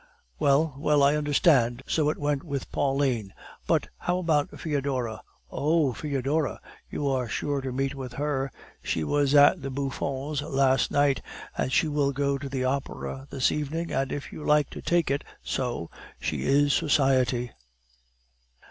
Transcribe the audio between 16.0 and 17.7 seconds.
she is Society."